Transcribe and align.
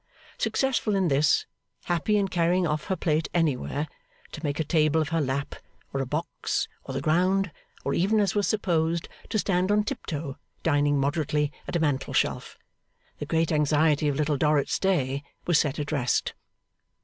Successful 0.39 0.95
in 0.95 1.09
this, 1.09 1.45
happy 1.83 2.17
in 2.17 2.27
carrying 2.27 2.65
off 2.65 2.85
her 2.85 2.95
plate 2.95 3.29
anywhere, 3.35 3.87
to 4.31 4.43
make 4.43 4.59
a 4.59 4.63
table 4.63 4.99
of 4.99 5.09
her 5.09 5.21
lap, 5.21 5.53
or 5.93 6.01
a 6.01 6.07
box, 6.07 6.67
or 6.83 6.95
the 6.95 7.01
ground, 7.01 7.51
or 7.85 7.93
even 7.93 8.19
as 8.19 8.33
was 8.33 8.47
supposed, 8.47 9.07
to 9.29 9.37
stand 9.37 9.71
on 9.71 9.83
tip 9.83 10.07
toe, 10.07 10.37
dining 10.63 10.99
moderately 10.99 11.51
at 11.67 11.75
a 11.75 11.79
mantel 11.79 12.15
shelf; 12.15 12.57
the 13.19 13.27
great 13.27 13.51
anxiety 13.51 14.07
of 14.07 14.15
Little 14.15 14.37
Dorrit's 14.37 14.79
day 14.79 15.21
was 15.45 15.59
set 15.59 15.77
at 15.77 15.91
rest. 15.91 16.33